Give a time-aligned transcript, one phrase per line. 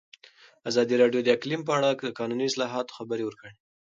[0.69, 3.53] ازادي راډیو د اقلیم په اړه د قانوني اصلاحاتو خبر ورکړی.